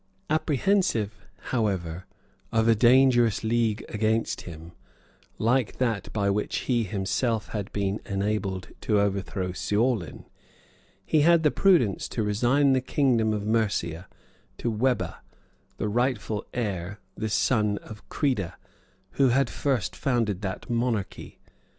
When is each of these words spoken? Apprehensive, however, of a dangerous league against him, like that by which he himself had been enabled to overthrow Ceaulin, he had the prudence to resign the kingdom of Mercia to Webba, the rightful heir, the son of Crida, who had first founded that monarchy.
Apprehensive, 0.31 1.27
however, 1.51 2.07
of 2.51 2.67
a 2.67 2.73
dangerous 2.73 3.43
league 3.43 3.85
against 3.87 4.41
him, 4.49 4.71
like 5.37 5.77
that 5.77 6.11
by 6.11 6.27
which 6.27 6.61
he 6.61 6.85
himself 6.85 7.49
had 7.49 7.71
been 7.71 8.01
enabled 8.07 8.69
to 8.81 8.99
overthrow 8.99 9.51
Ceaulin, 9.51 10.25
he 11.05 11.21
had 11.21 11.43
the 11.43 11.51
prudence 11.51 12.09
to 12.09 12.23
resign 12.23 12.73
the 12.73 12.81
kingdom 12.81 13.31
of 13.31 13.45
Mercia 13.45 14.07
to 14.57 14.71
Webba, 14.71 15.17
the 15.77 15.87
rightful 15.87 16.47
heir, 16.51 16.99
the 17.13 17.29
son 17.29 17.77
of 17.83 18.09
Crida, 18.09 18.55
who 19.11 19.27
had 19.29 19.51
first 19.51 19.95
founded 19.95 20.41
that 20.41 20.67
monarchy. 20.67 21.37